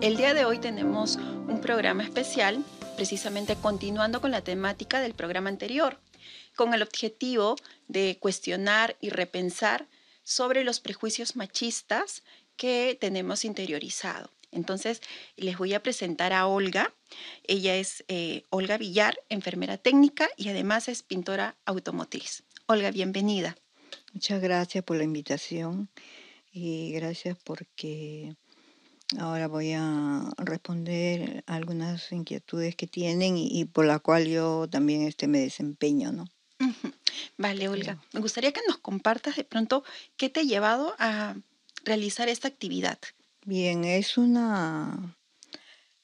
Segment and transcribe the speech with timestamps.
[0.00, 2.64] El día de hoy tenemos un programa especial,
[2.96, 6.00] precisamente continuando con la temática del programa anterior,
[6.56, 9.88] con el objetivo de cuestionar y repensar
[10.22, 12.22] sobre los prejuicios machistas
[12.56, 14.30] que tenemos interiorizado.
[14.50, 15.02] Entonces,
[15.36, 16.94] les voy a presentar a Olga.
[17.46, 22.42] Ella es eh, Olga Villar, enfermera técnica y además es pintora automotriz.
[22.64, 23.54] Olga, bienvenida.
[24.14, 25.90] Muchas gracias por la invitación
[26.52, 28.34] y gracias porque
[29.18, 35.26] ahora voy a responder algunas inquietudes que tienen y, por la cual yo también este,
[35.26, 36.26] me desempeño, ¿no?
[37.38, 37.98] Vale, Olga.
[38.12, 39.84] Me gustaría que nos compartas de pronto
[40.16, 41.36] qué te ha llevado a
[41.84, 42.98] realizar esta actividad.
[43.44, 45.16] Bien, es una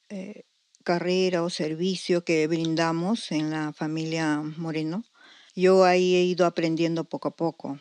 [0.09, 0.45] eh,
[0.83, 5.05] carrera o servicio que brindamos en la familia Moreno.
[5.55, 7.79] Yo ahí he ido aprendiendo poco a poco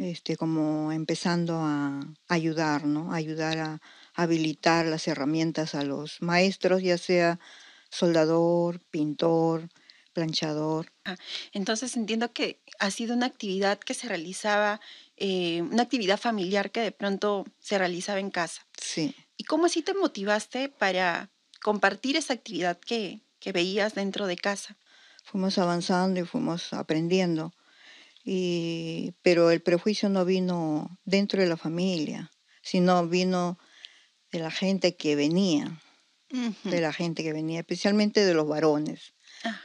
[0.00, 3.12] este, como empezando a ayudar, ¿no?
[3.12, 3.80] Ayudar a
[4.14, 7.40] habilitar las herramientas a los maestros, ya sea
[7.90, 9.68] soldador, pintor,
[10.12, 10.92] planchador.
[11.04, 11.16] Ah,
[11.52, 14.80] entonces entiendo que ha sido una actividad que se realizaba,
[15.16, 18.66] eh, una actividad familiar que de pronto se realizaba en casa.
[18.80, 19.14] Sí.
[19.36, 21.30] ¿Y cómo así te motivaste para
[21.62, 24.76] compartir esa actividad que, que veías dentro de casa?
[25.24, 27.52] Fuimos avanzando y fuimos aprendiendo
[28.24, 32.30] y, pero el prejuicio no vino dentro de la familia,
[32.62, 33.58] sino vino
[34.32, 35.80] de la gente que venía,
[36.64, 39.14] de la gente que venía, especialmente de los varones,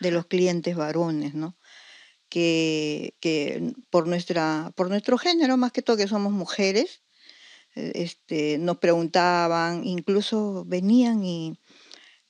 [0.02, 1.58] de los clientes varones, ¿no?
[2.30, 7.04] Que, que, por, nuestra, por nuestro género, más que todo que somos mujeres,
[7.76, 11.58] eh, este, nos preguntaban, incluso venían y,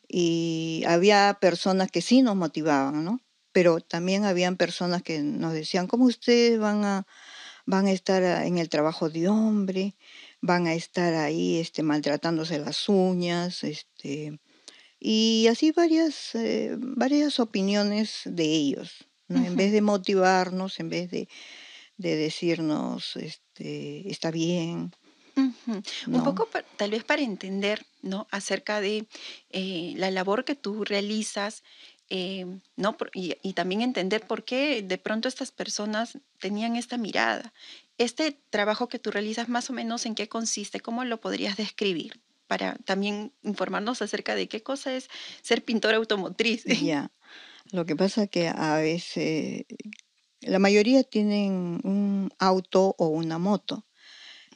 [0.07, 3.19] y había personas que sí nos motivaban, ¿no?
[3.57, 7.07] pero también habían personas que nos decían, ¿cómo ustedes van a,
[7.65, 9.96] van a estar en el trabajo de hombre?
[10.41, 14.39] Van a estar ahí este, maltratándose las uñas, este,
[14.99, 19.05] y así varias, eh, varias opinioes de ellos.
[19.29, 21.27] En vez de motivarnos, en vez de,
[21.97, 24.93] decirnos, este, está bien,
[25.35, 26.47] Un poco
[26.77, 28.27] tal vez para entender ¿no?
[28.31, 29.05] acerca de
[29.51, 31.63] eh, la labor que tú realizas
[32.09, 32.45] eh,
[32.77, 32.95] ¿no?
[33.13, 37.53] Y, también entender por qué de pronto estas personas tenían esta mirada.
[37.97, 40.79] Este trabajo que tú realizas, más o menos, ¿en qué consiste?
[40.79, 42.21] ¿Cómo lo podrías describir?
[42.47, 45.09] Para también informarnos acerca de qué cosa es
[45.41, 46.63] ser pintor automotriz.
[46.83, 47.11] Ya,
[47.71, 49.65] lo que pasa es que a veces,
[50.41, 53.85] la mayoría tienen un auto o una moto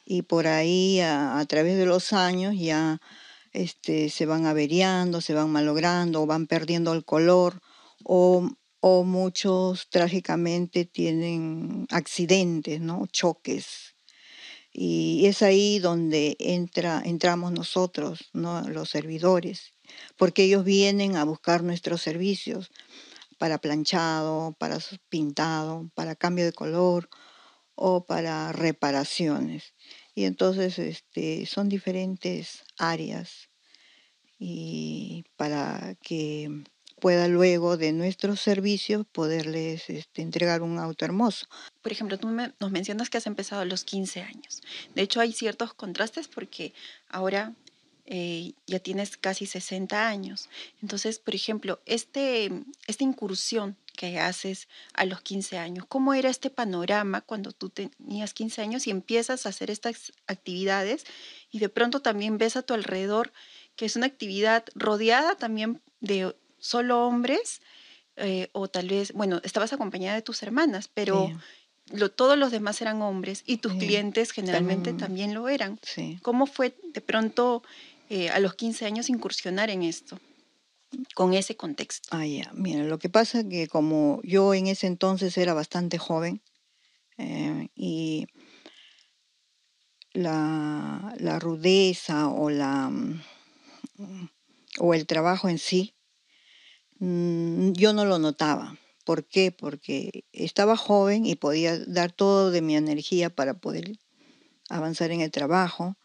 [0.05, 2.99] y por ahí a través de los años ya
[3.53, 7.61] este, se van averiando, se van malogrando van perdiendo el color
[8.03, 8.49] o,
[8.81, 13.05] o muchos trágicamente tienen accidentes, ¿no?
[13.07, 13.95] choques.
[14.73, 18.61] Y es ahí donde entra, entramos nosotros, ¿no?
[18.69, 19.73] los servidores,
[20.17, 22.71] porque ellos vienen a buscar nuestros servicios
[23.37, 27.09] para planchado, para pintado, para cambio de color
[27.75, 29.75] o para reparaciones.
[30.15, 33.49] Y entonces este, son diferentes áreas
[34.39, 36.63] y para que
[37.01, 41.47] pueda luego de nuestros servicios poderles este, entregar un auto hermoso.
[41.81, 44.61] Por ejemplo, tú nos mencionas que has empezado a los 15 años.
[44.93, 46.73] De hecho, hay ciertos contrastes porque
[47.09, 47.55] ahora
[48.05, 50.47] eh, ya tienes casi 60 años.
[50.81, 52.51] Entonces, por ejemplo, este,
[52.85, 58.35] esta incursión que haces a los 15 años, ¿cómo era este panorama cuando tú tenías
[58.35, 61.05] 15 años y empiezas a hacer estas actividades
[61.51, 63.33] y de pronto también ves a tu alrededor
[63.75, 67.61] que es una actividad rodeada también de solo hombres?
[68.15, 71.29] Eh, o tal vez, bueno, estabas acompañada de tus hermanas, pero
[72.15, 75.77] todos los demás eran hombres y tus clientes generalmente también lo eran.
[76.21, 77.63] ¿Cómo fue de pronto
[78.13, 80.19] eh, a los 15 años incursionar en esto,
[81.15, 82.09] con ese contexto.
[82.11, 85.97] Ah, ya, mira, lo que pasa es que como yo en ese entonces era bastante
[85.97, 86.41] joven
[87.17, 88.27] eh, y
[90.11, 94.29] la, la, rudeza o, la, mm,
[94.79, 95.93] o el trabajo en sí,
[97.01, 98.77] yo no lo notaba.
[99.05, 99.51] ¿Por qué?
[99.51, 103.97] Porque estaba joven y podía dar todo de mi energía para poder
[104.69, 105.97] avanzar en el trabajo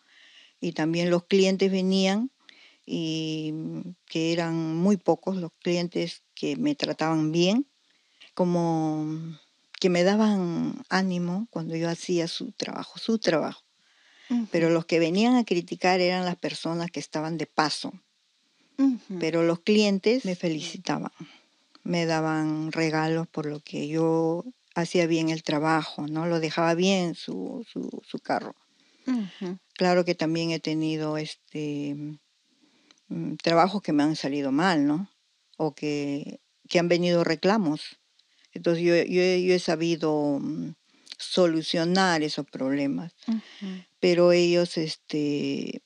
[0.58, 2.30] y también los clientes venían
[2.86, 3.52] y
[4.06, 7.66] que eran muy pocos los clientes que me trataban bien,
[8.32, 9.06] como
[9.78, 13.62] que me daban ánimo cuando yo hacía su trabajo, su trabajo.
[14.50, 17.92] Pero los que venían a criticar eran las personas que estaban de paso.
[19.20, 21.12] Pero los clientes me felicitaban,
[21.82, 24.44] me daban regalos por lo que yo
[24.74, 26.26] hacía bien el trabajo, ¿no?
[26.26, 28.54] Lo dejaba bien su, su, carro.
[29.74, 31.96] Claro que también he tenido este
[33.08, 35.10] mm, trabajos que me han salido mal, ¿no?
[35.56, 37.98] O que, que han venido reclamos.
[38.52, 40.74] Entonces yo, yo, he sabido mm,
[41.18, 43.14] solucionar esos problemas.
[44.00, 45.82] Pero ellos, este,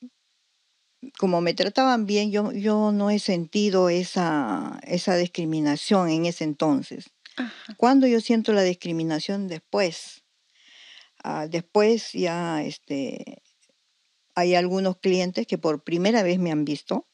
[1.17, 7.09] como me trataban bien, yo, yo no he sentido esa, esa discriminación en ese entonces.
[7.77, 10.23] Cuando yo siento la discriminación después,
[11.23, 13.41] ah, después ya este,
[14.35, 17.07] hay algunos clientes que por primera vez me han visto,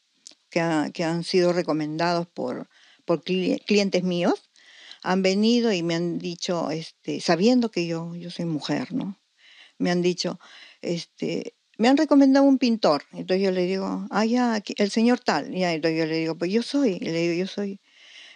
[0.50, 2.68] que, que han sido recomendados por,
[3.04, 4.50] por clientes míos,
[5.02, 9.18] han venido y me han dicho, este, sabiendo que yo, yo soy mujer, ¿no?
[9.78, 10.40] Me han dicho,
[10.82, 13.04] este, me han recomendado un pintor.
[13.12, 15.54] Entonces yo le digo, ah, ya, el señor tal.
[15.54, 16.98] Y entonces yo le digo, pues yo soy.
[17.00, 17.80] Y le digo, yo soy.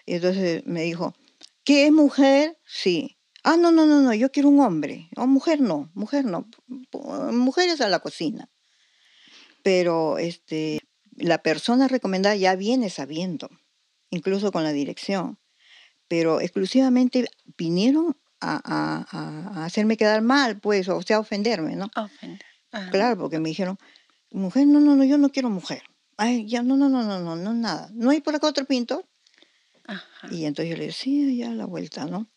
[0.07, 1.15] Y entonces me dijo,
[1.65, 2.57] ¿qué es mujer?
[2.65, 3.19] Sí.
[3.43, 5.09] Ah, no, no, no, no, yo quiero un hombre.
[5.17, 6.49] O mujer no, mujer no.
[7.33, 8.49] Mujeres a la cocina.
[9.65, 10.79] Pero este,
[11.17, 13.51] la persona recomendada ya viene sabiendo,
[14.11, 15.39] incluso con la dirección.
[16.07, 21.91] Pero exclusivamente vinieron a, hacerme quedar mal, pues, o sea, ofenderme, ¿no?
[21.97, 22.52] Ofender.
[22.91, 23.79] Claro, porque me dijeron,
[24.31, 25.83] mujer, no, no, no, yo no quiero mujer.
[26.17, 27.91] Ay, ya, no, no, no, no, no, no, nada.
[27.93, 29.07] ¿No hay por acá otro pintor?
[30.31, 32.29] Y entonces yo le decía, sí, ya la vuelta, ¿no?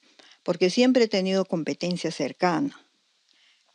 [0.43, 2.77] Porque siempre he tenido competencia cercana.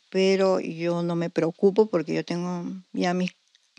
[0.09, 3.31] Pero yo no me preocupo porque yo tengo ya mi,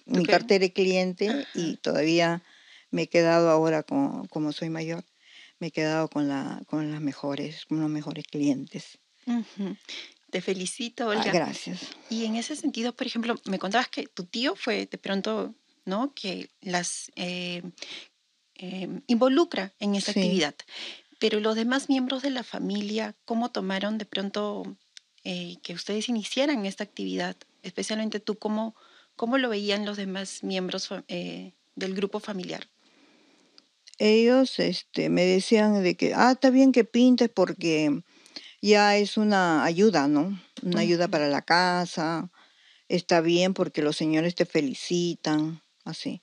[0.06, 2.42] mi cartera de cliente y todavía
[2.90, 5.04] me he quedado ahora, como soy mayor,
[5.58, 8.98] me he quedado con, la, con las mejores, con los mejores clientes.
[10.32, 11.30] Te felicito, ah, Olga.
[11.30, 11.80] gracias.
[12.08, 16.14] Y en ese sentido, por ejemplo, me contabas que tu tío fue de pronto, ¿no?
[16.14, 17.60] Que las eh,
[18.54, 20.54] em, involucra en esa actividad.
[21.18, 24.74] Pero los demás miembros de la familia, ¿cómo tomaron de pronto
[25.22, 27.36] eh, que ustedes iniciaran esta actividad?
[27.62, 28.74] Especialmente tú, ¿cómo,
[29.16, 32.66] cómo lo veían los demás miembros eh, del grupo familiar?
[33.98, 38.02] ellos este, me decían de que, ah, está bien que pintes porque
[38.62, 40.40] ya es una ayuda, ¿no?
[40.62, 42.30] Una ayuda para la casa,
[42.88, 46.22] está bien porque los señores te felicitan, así.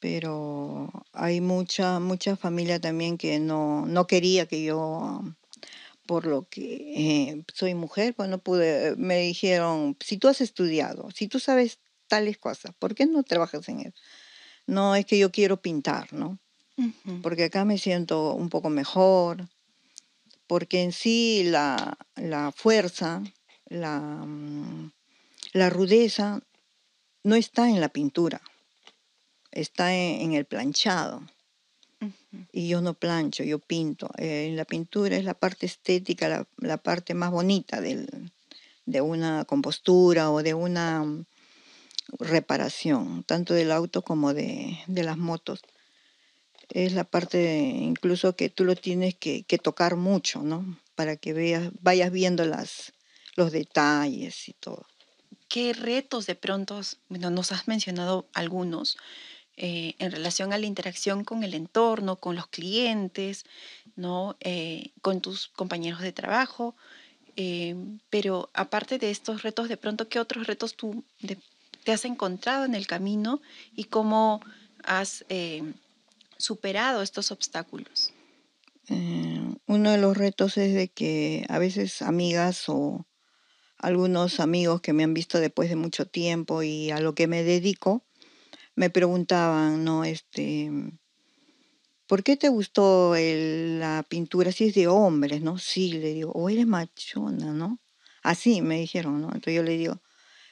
[0.00, 5.22] Pero hay mucha, mucha familia también que no, no quería que yo,
[6.06, 11.10] por lo que eh, soy mujer, pues no pude, me dijeron, si tú has estudiado,
[11.10, 14.00] si tú sabes tales cosas, ¿por qué no trabajas en eso?
[14.66, 16.38] No es que yo quiero pintar, ¿no?
[17.22, 19.48] porque acá me siento un poco mejor,
[20.48, 21.96] porque en sí la,
[22.56, 23.22] fuerza,
[23.66, 24.90] la, mm,
[25.52, 26.40] la, rudeza
[27.22, 28.40] no está en la pintura,
[29.52, 31.22] está en, el planchado.
[32.52, 34.10] Y yo no plancho, yo pinto.
[34.18, 40.42] Eh, la pintura es la parte estética, la, parte más bonita de una compostura o
[40.42, 41.26] de una mm,
[42.20, 45.60] reparación, tanto del auto como de, de las motos
[46.70, 50.78] es la parte incluso que tú lo tienes que, tocar mucho, ¿no?
[50.94, 52.92] Para que veas, vayas viendo las,
[53.36, 54.86] los detalles y todo.
[55.48, 58.98] ¿Qué retos de pronto, bueno, nos has mencionado algunos,
[59.56, 63.44] eh, en relación a la interacción con el entorno, con los clientes,
[63.96, 64.36] ¿no?
[64.40, 66.76] Eh, con tus compañeros de trabajo?
[67.36, 67.74] Eh,
[68.10, 71.02] pero aparte de estos retos, de pronto, ¿qué otros retos tú
[71.84, 73.40] te has encontrado en el camino
[73.74, 74.40] y cómo
[74.84, 75.24] has
[76.38, 78.12] superado estos obstáculos?
[78.88, 83.06] Eh, uno de los retos es de que a veces amigas o
[83.76, 87.42] algunos amigos que me han visto después de mucho tiempo y a lo que me
[87.42, 88.04] dedico,
[88.74, 90.04] me preguntaban, ¿no?
[90.04, 90.70] Este,
[92.06, 95.58] ¿por qué te gustó la pintura si es de hombres, no?
[95.58, 97.80] Sí, le digo, o eres machona, ¿no?
[98.22, 99.28] Así me dijeron, ¿no?
[99.28, 100.00] Entonces yo le digo,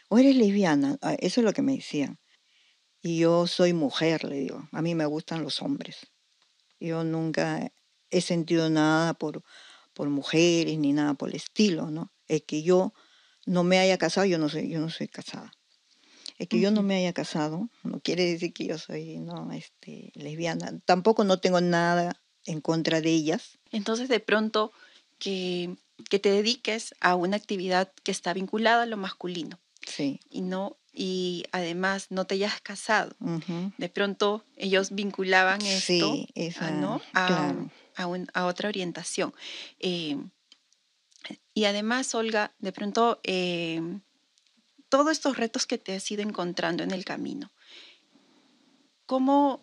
[0.08, 2.18] o eres lesbiana, ah, eso es lo que me decían.
[3.02, 6.08] Y yo soy mujer, le digo, a mí me gustan los hombres.
[6.80, 7.72] Yo nunca
[8.10, 9.42] he sentido nada por,
[9.94, 12.12] por mujeres ni nada por el estilo, ¿no?
[12.28, 12.92] Es que yo
[13.46, 15.52] no me haya casado, yo no soy, yo no soy casada.
[16.38, 20.12] Es que yo no me haya casado, no quiere decir que yo soy no, este,
[20.14, 20.78] lesbiana.
[20.84, 23.58] Tampoco no tengo nada en contra de ellas.
[23.70, 24.72] Entonces, de pronto,
[25.18, 25.76] que,
[26.10, 29.58] que te dediques a una actividad que está vinculada a lo masculino.
[29.86, 30.20] Sí.
[30.28, 33.14] Y no y además no te hayas casado.
[33.76, 37.00] De pronto ellos vinculaban esto Sí, a, esa, ¿no?
[37.14, 37.70] a, claro.
[37.96, 39.34] a un- a otra orientación.
[39.78, 40.16] Eh,
[41.54, 43.80] y además, Olga, de pronto, eh,
[44.88, 47.50] todos estos retos que te has ido encontrando en el camino,
[49.06, 49.60] ¿cómo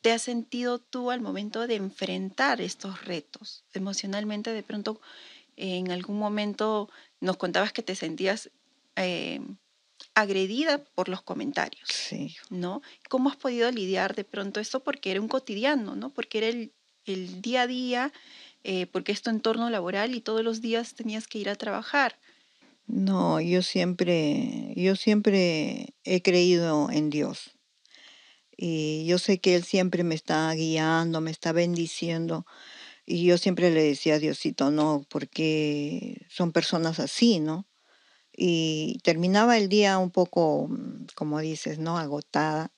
[0.00, 3.64] te has sentido tú al momento de enfrentar estos retos?
[3.72, 5.00] Emocionalmente, de pronto,
[5.56, 6.88] en algún momento
[7.20, 8.50] nos contabas que te sentías
[8.96, 9.40] eh,
[10.14, 11.88] agredida por los comentarios.
[11.88, 12.36] Sí.
[12.50, 12.82] ¿no?
[13.08, 14.82] ¿Cómo has podido lidiar de pronto esto?
[14.82, 16.10] Porque era un cotidiano, ¿no?
[16.10, 16.72] Porque era el,
[17.04, 18.12] el día a día,
[18.64, 22.18] eh, porque es tu entorno laboral y todos los días tenías que ir a trabajar.
[22.86, 27.52] No, yo siempre, yo siempre he creído en Dios.
[28.56, 32.46] Y yo sé que Él siempre me está guiando, me está bendiciendo.
[33.04, 37.66] Y yo siempre le decía a Diosito, no, porque son personas así, ¿no?
[38.36, 41.98] Y terminaba el día un poco, mm, como dices, ¿no?
[41.98, 42.72] Agotada.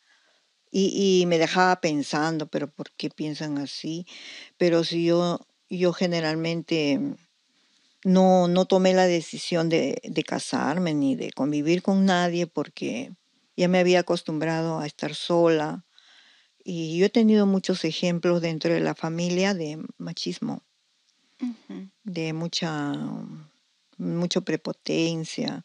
[0.70, 4.06] Y, y me dejaba pensando, pero ¿por qué piensan así?
[4.58, 7.14] Pero si yo, yo generalmente mm,
[8.04, 13.12] no, no tomé la decisión de, de casarme ni de convivir con nadie porque
[13.56, 15.84] ya me había acostumbrado a estar sola.
[16.64, 20.62] Y yo he tenido muchos ejemplos dentro de la familia de machismo,
[22.04, 22.92] de mucha,
[23.98, 25.64] mucha prepotencia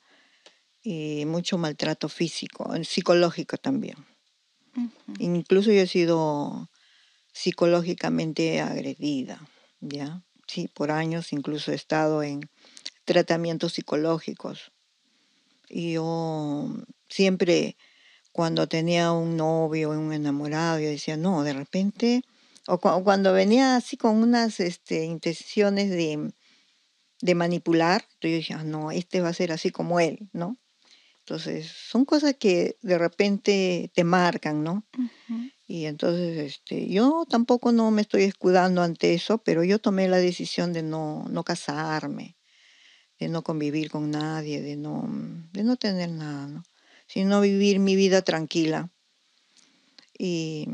[0.82, 3.98] y mucho maltrato físico, eh, psicológico también.
[5.20, 6.70] Incluso yo he sido
[7.34, 9.40] psicológicamente agredida,
[9.82, 10.24] ¿ya?
[10.48, 12.42] Sí, por años incluso he estado en
[13.06, 14.72] tratamientos psicológicos.
[15.70, 16.70] Y yo
[17.08, 17.78] siempre
[18.32, 22.22] cuando tenía un novio, un enamorado, yo decía, no, de repente,
[22.68, 26.32] o cu- o cuando venía así con unas este, intenciones de,
[27.22, 30.58] de manipular, entonces yo dije, "Ah, no, este va a ser así como él, ¿no?
[31.20, 34.86] Entonces, son cosas que de repente te marcan, ¿no?
[35.68, 40.18] Y entonces, este, yo tampoco no me estoy escudando ante eso, pero yo tomé la
[40.18, 42.36] decisión de no, no casarme,
[43.20, 45.08] de no convivir con nadie, de no,
[45.54, 46.64] de no tener nada, ¿no?
[47.06, 48.90] Sino vivir mi vida tranquila
[50.18, 50.68] y,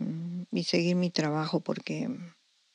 [0.51, 2.09] y seguir mi trabajo porque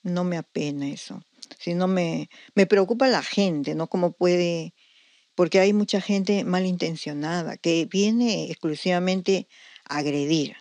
[0.03, 1.23] no me apena eso.
[1.59, 3.89] Sino me, me preocupa la gente, ¿no?
[3.89, 4.75] Cómo puede,
[5.35, 9.49] porque hay mucha gente malintencionada que viene exclusivamente
[9.85, 10.57] a agredir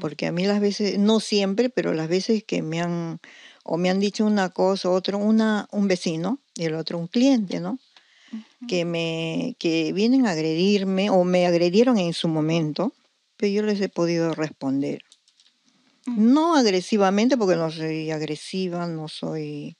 [0.00, 3.20] porque a mí las veces, no siempre, pero las veces que me han,
[3.64, 7.60] o me han dicho una cosa, otro, una, un vecino y el otro un cliente,
[7.60, 7.78] ¿no?
[8.66, 12.92] Que me, que vienen a agredirme o me agredieron en su momento,
[13.36, 15.02] pero yo les he podido responder.
[16.06, 19.78] No agresivamente, porque no soy agresiva, no soy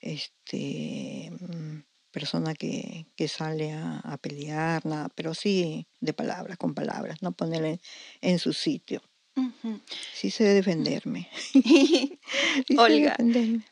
[0.00, 1.80] este mm,
[2.10, 7.32] persona que, que sale a, a pelear, nada, pero sí de palabras, con palabras, no
[7.32, 7.80] ponerle
[8.20, 9.02] en su sitio.
[10.12, 11.28] Sí sé defenderme.
[12.66, 13.64] Sí sé Olga, defenderme.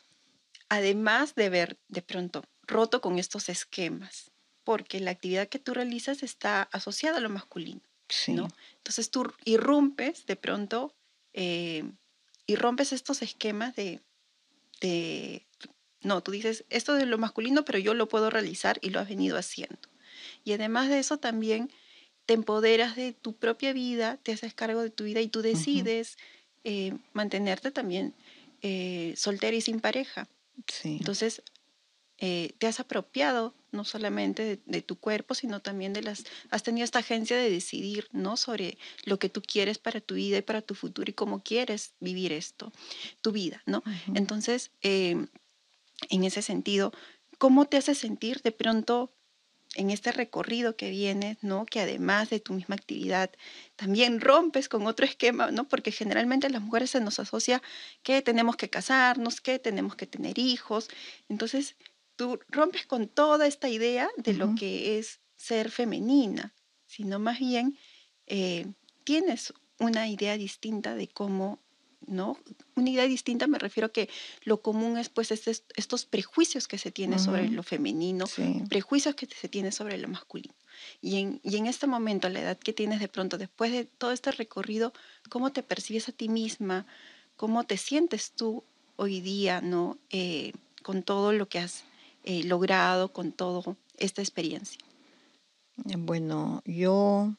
[0.69, 4.31] además de ver de pronto roto con estos esquemas,
[4.63, 8.47] porque la actividad que tú realizas está asociada a lo masculino, Sí, ¿no?
[8.77, 10.95] Entonces tú irrumpes de pronto,
[11.33, 11.83] eh,
[12.47, 14.01] irrumpes estos esquemas de,
[14.81, 15.45] de,
[16.01, 19.09] no, tú dices, esto de lo masculino, pero yo lo puedo realizar y lo has
[19.09, 19.79] venido haciendo.
[20.43, 21.71] Y además de eso también
[22.25, 26.17] te empoderas de tu propia vida, te haces cargo de tu vida y tú decides
[26.63, 28.13] eh, mantenerte también
[28.61, 30.27] eh, soltera y sin pareja.
[30.67, 31.41] sí, Entonces,
[32.19, 36.63] eh, te has apropiado no solamente de, de tu cuerpo, sino también de las, has
[36.63, 38.37] tenido esta agencia de decidir, ¿no?
[38.37, 41.95] Sobre lo que tú quieres para tu vida y para tu futuro y cómo quieres
[41.99, 42.71] vivir esto,
[43.21, 43.79] tu vida, ¿no?
[43.79, 44.13] ujú.
[44.15, 45.25] Entonces, eh,
[46.09, 46.93] en ese sentido,
[47.37, 49.11] ¿cómo te hace sentir de pronto
[49.75, 51.65] en este recorrido que vienes, ¿no?
[51.65, 53.31] Que además de tu misma actividad,
[53.75, 55.67] también rompes con otro esquema, ¿no?
[55.67, 57.61] Porque generalmente a las mujeres se nos asocia
[58.03, 60.89] que tenemos que casarnos, que tenemos que tener hijos.
[61.27, 61.75] Entonces,
[62.15, 66.53] tú rompes con toda esta idea de lo que es ser femenina,
[66.85, 67.77] sino más bien
[68.27, 68.65] eh,
[69.03, 71.59] tienes una idea distinta de cómo,
[72.05, 72.37] ¿no?
[72.75, 74.09] Una idea distinta me refiero a que
[74.43, 79.15] lo común es pues estes- estos prejuicios que se tiene sobre lo femenino, Sí, prejuicios
[79.15, 80.53] que se tiene sobre lo masculino.
[81.01, 84.11] Y en, y en este momento, la edad que tienes de pronto, después de todo
[84.11, 84.93] este recorrido,
[85.29, 86.85] ¿cómo te percibes a ti misma?
[87.35, 88.63] ¿Cómo te sientes tú
[88.95, 89.97] hoy día, ¿no?
[90.11, 90.53] Eh,
[90.83, 91.83] con todo lo que has
[92.23, 94.79] eh, logrado, con toda esta experiencia.
[95.97, 97.35] bueno, yo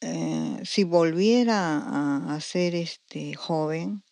[0.00, 4.02] eh, si volviera a, a ser este joven,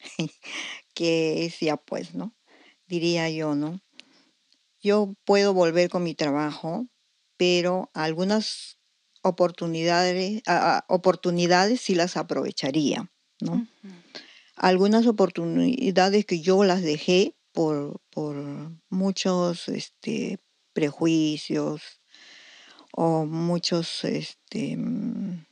[0.95, 2.35] que es ya pues, ¿no?
[2.87, 3.81] Diría yo, ¿no?
[4.83, 6.87] Yo puedo volver con mi trabajo,
[7.37, 8.79] pero algunas
[9.23, 10.43] oportunidades,
[10.89, 13.67] oportunidades sí las aprovecharía, ¿no?
[14.57, 18.37] Algunas oportunidades que yo las dejé por, por
[18.89, 20.39] muchos este,
[20.73, 22.01] prejuicios
[22.93, 25.47] o muchos este, mm,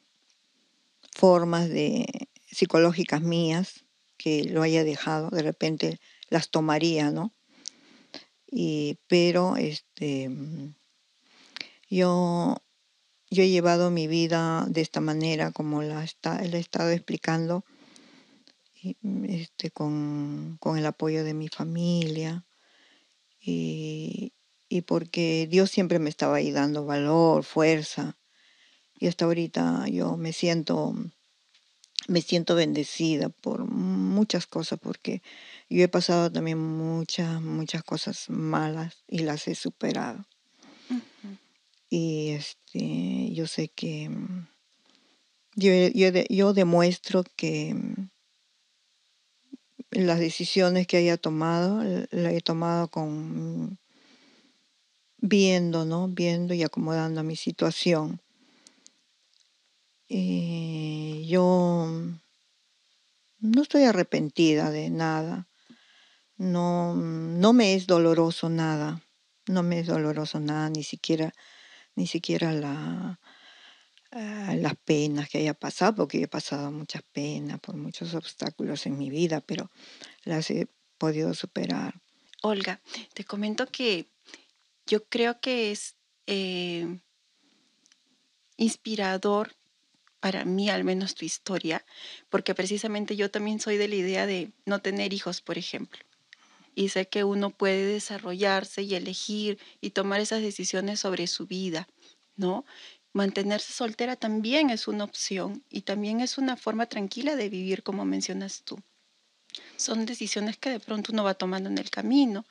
[1.12, 3.85] formas de psicológicas mías
[4.17, 7.35] que lo haya dejado, de repente las tomaría, ¿no?
[8.50, 10.75] Y, pero este, mm,
[11.90, 12.57] yo,
[13.31, 17.64] yo he llevado mi vida de esta manera, como la, está, he estado explicando,
[19.28, 22.45] este, con, con el apoyo de mi familia
[23.40, 24.33] y,
[24.68, 28.16] y porque Dios siempre me estaba ahí dando valor, fuerza.
[28.99, 30.95] Y hasta ahorita yo me siento
[32.07, 35.23] me siento bendecida por muchas cosas porque
[35.68, 40.25] yo he pasado también muchas muchas cosas malas y las he superado.
[41.90, 44.11] Y este yo sé que
[45.54, 47.75] yo, yo, yo demuestro que
[49.90, 53.78] las decisiones que haya tomado, las he tomado con
[55.18, 56.09] viendo, ¿no?
[56.09, 58.21] Viendo y acomodando mi situación.
[60.09, 61.87] Eh, yo
[63.40, 65.49] no estoy arrepentida de nada.
[66.37, 69.02] No, no me es doloroso nada.
[69.47, 71.33] No me es doloroso nada, ni siquiera,
[71.95, 73.18] ni siquiera la,
[74.12, 78.99] ah, las penas que haya pasado, porque he pasado muchas penas por muchos obstáculos en
[78.99, 79.71] mi vida, pero
[80.25, 81.95] las he podido superar.
[82.43, 82.81] Olga,
[83.15, 84.07] te comento que
[84.87, 85.97] yo creo que es
[86.27, 86.99] eh,
[88.57, 89.57] inspirador
[90.21, 91.85] para mí, al menos tu historia,
[92.29, 96.00] porque precisamente yo también soy de la idea de no tener hijos, por ejemplo.
[96.75, 101.88] Y sé que uno puede desarrollarse y elegir y tomar esas decisiones sobre su vida,
[102.37, 102.65] ¿no?
[103.12, 108.05] Mantenerse soltera también es una opción y también es una forma tranquila de vivir, como
[108.05, 108.79] mencionas tú.
[109.77, 112.45] Son decisiones que de pronto uno va tomando en el camino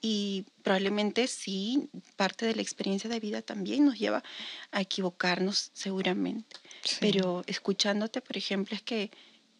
[0.00, 4.22] y probablemente sí, parte de la experiencia de vida también nos lleva
[4.70, 6.56] a equivocarnos seguramente.
[7.00, 9.10] Pero escuchándote, por ejemplo, es que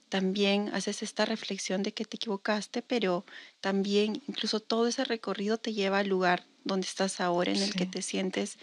[0.08, 3.26] también haces esta reflexión de que te equivocaste, pero
[3.60, 7.86] también incluso todo ese recorrido te lleva al lugar donde estás ahora, en el que
[7.86, 8.58] te sientes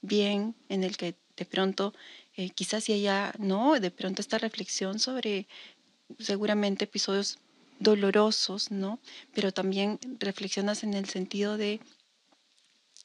[0.00, 1.94] bien, en el que de pronto
[2.36, 3.78] eh, quizás si haya, ¿no?
[3.80, 5.46] De pronto esta reflexión sobre
[6.18, 7.38] seguramente episodios
[7.78, 8.98] dolorosos, ¿no?
[9.34, 11.80] Pero también reflexionas en el sentido de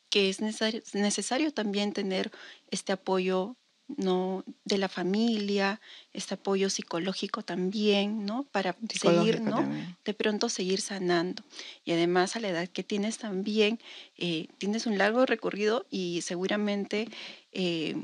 [0.10, 2.32] que es necesario, también tener
[2.70, 3.56] este apoyo
[3.98, 4.44] ¿no?
[4.66, 5.80] de la familia,
[6.14, 8.44] este apoyo psicológico también, ¿no?
[8.44, 9.66] Para seguir, ¿no?
[10.04, 11.44] De pronto seguir sanando.
[11.86, 13.80] Y además a la edad que tienes también,
[14.18, 17.08] eh, tienes un largo recorrido y seguramente
[17.54, 17.96] eh,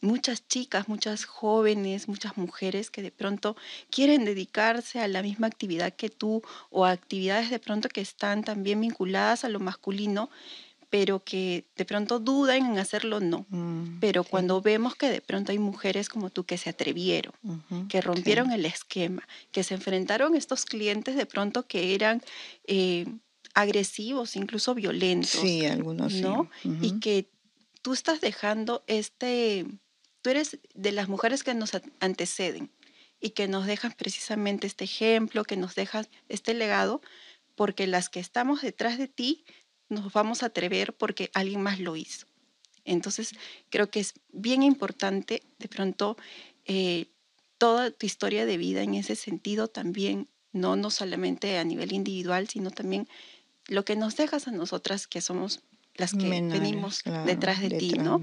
[0.00, 3.56] muchas chicas, muchas jóvenes, muchas mujeres que de pronto
[3.90, 8.44] quieren dedicarse a la misma actividad que tú o a actividades de pronto que están
[8.44, 10.30] también vinculadas a lo masculino,
[10.90, 13.44] pero que de pronto dudan en hacerlo, no.
[13.50, 17.34] Mm, pero cuando vemos que de pronto hay mujeres como tú que se atrevieron,
[17.88, 22.22] que rompieron el esquema, que se enfrentaron a estos clientes de pronto que eran...
[22.64, 23.06] Eh,
[23.54, 25.30] agresivos, incluso violentos.
[25.30, 26.48] Sí, algunos ¿no?
[26.62, 27.28] Y que
[27.82, 29.66] tú estás dejando este,
[30.22, 32.70] tú eres de las mujeres que nos anteceden
[33.20, 37.00] y que nos dejan precisamente este ejemplo, que nos dejas este legado,
[37.54, 39.44] porque las que estamos detrás de ti
[39.88, 42.26] nos vamos a atrever porque alguien más lo hizo.
[42.84, 43.32] Entonces,
[43.70, 46.16] creo que es bien importante de pronto
[46.64, 47.06] eh,
[47.58, 52.48] toda tu historia de vida en ese sentido también, no, no solamente a nivel individual,
[52.48, 53.08] sino también
[53.66, 55.60] lo que nos dejas a nosotras que somos
[55.94, 58.22] las que venimos detrás de ti, ¿no?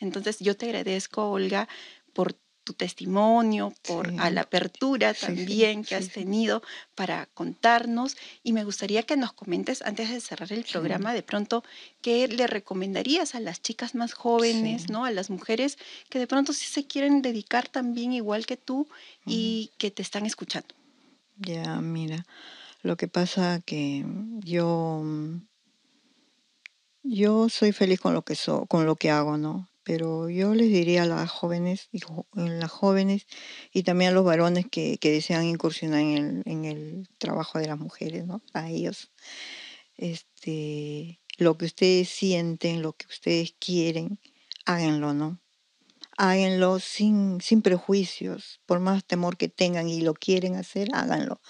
[0.00, 1.68] Entonces yo te agradezco, Olga,
[2.12, 2.34] por
[2.68, 6.62] tu testimonio, por a la apertura también que has tenido
[6.94, 8.14] para contarnos.
[8.42, 11.64] Y me gustaría que nos comentes, antes de cerrar el programa, de pronto,
[12.02, 15.06] ¿qué le recomendarías a las chicas más jóvenes, ¿no?
[15.06, 15.78] a las mujeres
[16.10, 18.86] que de pronto sí se quieren dedicar también igual que tú
[19.24, 20.74] y que te están escuchando?
[21.38, 22.26] Ya, mira,
[22.82, 24.04] lo que pasa que
[24.40, 25.02] yo,
[27.02, 29.70] yo soy feliz con lo que, so, con lo que hago, ¿no?
[29.88, 32.00] Pero yo les diría a las jóvenes y
[32.34, 33.26] las jóvenes
[33.72, 38.42] y también a los varones que, desean incursionar en el, trabajo de las mujeres, ¿no?
[38.52, 39.10] A ellos.
[39.96, 44.20] Este, lo que ustedes sienten, lo que ustedes quieren,
[44.66, 45.40] háganlo, ¿no?
[46.18, 51.40] Háganlo sin, sin prejuicios, por más temor que tengan y lo quieren hacer, háganlo.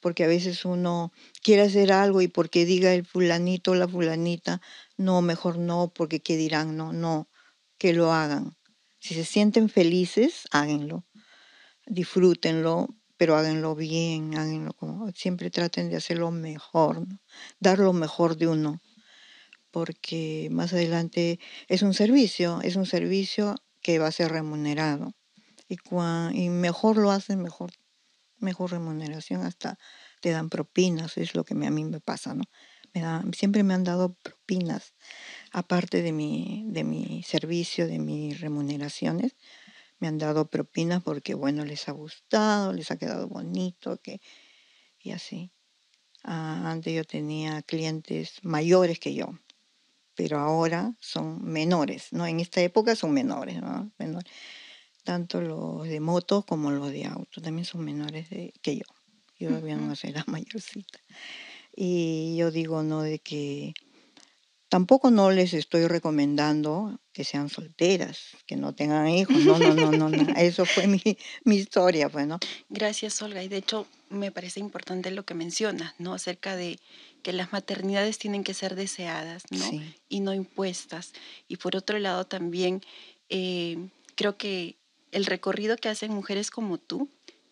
[0.00, 1.12] Porque a veces uno
[1.44, 4.60] quiere hacer algo y porque diga el fulanito o la fulanita,
[4.96, 7.28] no, mejor no, porque qué dirán, no, no
[7.84, 8.56] que lo hagan.
[8.98, 11.04] Si se sienten felices, háganlo,
[11.84, 17.06] disfrútenlo, pero háganlo bien, háganlo como siempre traten de hacerlo mejor,
[17.60, 18.80] dar lo mejor de uno,
[19.70, 25.12] porque más adelante es un servicio, es un servicio que va a ser remunerado
[25.68, 25.76] y,
[26.32, 27.70] y mejor lo hacen, mejor,
[28.38, 29.78] mejor remuneración, hasta
[30.22, 32.44] te dan propinas, es lo que a mí me pasa, ¿no?
[32.94, 34.94] Me siempre me han dado propinas,
[35.54, 39.36] aparte de mi, de mi servicio, de mis remuneraciones,
[40.00, 44.20] me han dado propinas porque, bueno, les ha gustado, les ha quedado bonito, que,
[44.98, 45.52] y así.
[46.24, 49.38] Ah, antes yo tenía clientes mayores que yo,
[50.16, 52.26] pero ahora son menores, ¿no?
[52.26, 53.92] En esta época son menores, ¿no?
[53.96, 54.32] Menores.
[55.04, 58.26] Tanto los de moto como los de auto también son menores
[58.60, 58.86] que yo.
[59.38, 60.98] Yo todavía no soy la mayorcita.
[61.76, 63.02] Y yo digo, ¿no?
[63.02, 63.74] De que
[64.74, 69.36] tampoco no les estoy recomendando que sean solteras, que no tengan hijos.
[69.44, 70.08] No, no, no, no.
[70.08, 70.34] no.
[70.36, 71.00] Eso fue mi,
[71.44, 72.40] mi historia, pues, ¿no?
[72.70, 73.44] Gracias, Olga.
[73.44, 76.12] Y de hecho, me parece importante lo que mencionas, ¿no?
[76.12, 76.80] Acerca de
[77.22, 79.64] que las maternidades tienen que ser deseadas, ¿no?
[80.08, 81.12] Y no impuestas.
[81.46, 82.82] Y por otro lado, también
[83.28, 83.78] eh,
[84.16, 84.74] creo que
[85.12, 87.08] el recorrido que hacen mujeres como tú,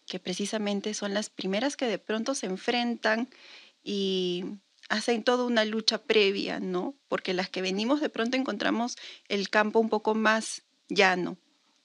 [0.06, 3.28] que precisamente son las primeras que de pronto se enfrentan
[3.85, 4.44] y
[4.92, 6.94] hacen toda una lucha previa, ¿no?
[7.09, 11.38] Porque las que venimos de pronto encontramos el campo un poco más llano,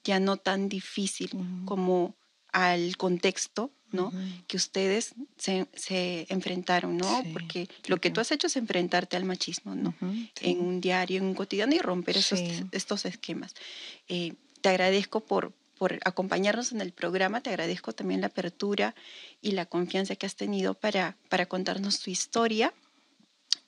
[0.03, 1.31] ya no tan difícil
[1.63, 2.15] como
[2.51, 4.11] al contexto, ¿no?
[4.47, 7.23] Que ustedes se, enfrentaron, ¿no?
[7.31, 9.95] Porque lo que tú has hecho es enfrentarte al machismo, ¿no?
[10.41, 12.41] En un diario, en un cotidiano y romper esos,
[12.73, 13.55] estos esquemas.
[14.09, 17.39] Eh, te agradezco por, por acompañarnos en el programa.
[17.39, 18.95] Te agradezco también la apertura
[19.41, 22.73] y la confianza que has tenido para, para contarnos tu historia.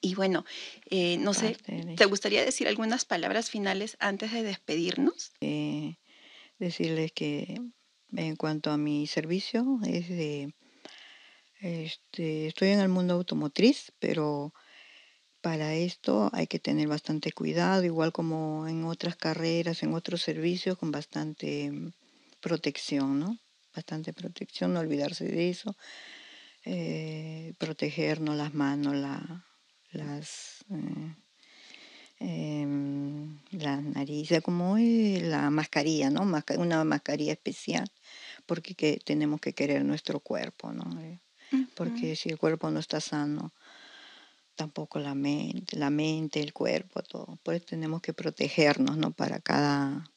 [0.01, 0.45] Y bueno,
[0.89, 1.57] eh, no sé,
[1.97, 5.33] ¿te gustaría decir algunas palabras finales antes de despedirnos?
[5.41, 5.97] Eh,
[6.57, 7.61] decirles que
[8.15, 10.53] en cuanto a mi servicio, es de,
[11.59, 14.53] este, estoy en el mundo automotriz, pero
[15.41, 20.77] para esto hay que tener bastante cuidado, igual como en otras carreras, en otros servicios,
[20.77, 21.71] con bastante
[22.39, 23.37] protección, ¿no?
[23.75, 25.75] Bastante protección, no olvidarse de eso.
[26.65, 29.45] Eh, protegernos las manos, la,
[29.91, 31.15] las, eh,
[32.19, 36.21] em, la nariz, como es la mascarilla, ¿no?
[36.57, 37.89] Una mascarilla especial,
[38.45, 41.01] porque que tenemos que querer nuestro cuerpo, ¿no?
[41.01, 41.19] Eh,
[41.75, 43.53] porque si el cuerpo no está sano,
[44.55, 47.39] tampoco la mente, la mente, el cuerpo, todo.
[47.43, 49.11] Por eso tenemos que protegernos, ¿no?
[49.11, 50.11] Para cada,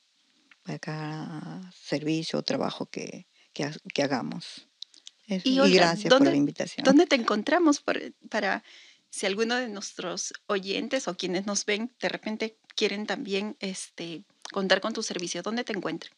[0.64, 4.66] para cada servicio o trabajo que, que, hagamos.
[5.28, 6.84] y, gracias por la invitación.
[6.84, 7.80] ¿Dónde te encontramos
[8.28, 8.64] para
[9.12, 14.80] si alguno de nuestros oyentes o quienes nos ven de repente quieren también este, contar
[14.80, 16.12] con tu servicio, ¿dónde te encuentran?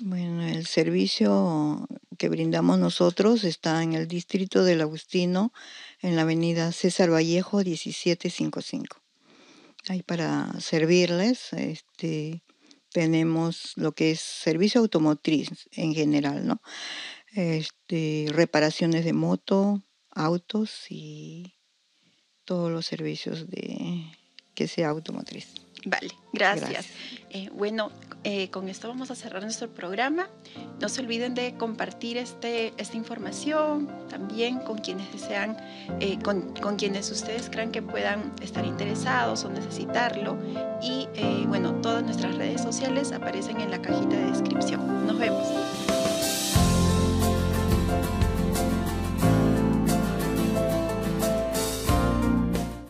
[0.00, 5.52] Bueno, el servicio que brindamos nosotros está en el distrito del Agustino,
[6.00, 8.96] en la avenida César Vallejo 1755.
[9.88, 12.44] Ahí para servirles, este,
[12.92, 16.62] tenemos lo que es servicio automotriz en general, ¿no?
[17.32, 21.57] Este, reparaciones de moto, autos y
[22.48, 24.06] todos los servicios de
[24.54, 25.48] que sea automotriz.
[25.84, 26.86] Vale, gracias.
[27.28, 27.92] Eh, bueno,
[28.24, 30.30] eh, con esto vamos a cerrar nuestro programa.
[30.80, 35.58] No se olviden de compartir este, esta información también con quienes desean,
[36.00, 40.38] eh, con, con, quienes ustedes crean que puedan estar interesados o necesitarlo.
[40.82, 41.06] Y
[41.48, 45.06] bueno, todas nuestras redes sociales aparecen en la cajita de descripción.
[45.06, 45.87] Nos vemos.